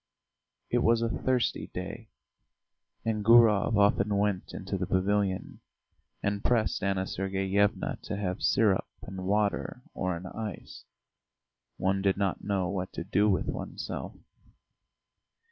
It 0.71 0.79
was 0.79 1.03
a 1.03 1.09
thirsty 1.09 1.67
day, 1.75 2.09
and 3.05 3.23
Gurov 3.23 3.77
often 3.77 4.17
went 4.17 4.51
into 4.51 4.75
the 4.75 4.87
pavilion, 4.87 5.59
and 6.23 6.43
pressed 6.43 6.81
Anna 6.81 7.05
Sergeyevna 7.05 7.99
to 8.01 8.17
have 8.17 8.41
syrup 8.41 8.87
and 9.03 9.27
water 9.27 9.83
or 9.93 10.15
an 10.17 10.25
ice. 10.25 10.85
One 11.77 12.01
did 12.01 12.17
not 12.17 12.43
know 12.43 12.67
what 12.67 12.91
to 12.93 13.03
do 13.03 13.29
with 13.29 13.45
oneself. 13.45 14.15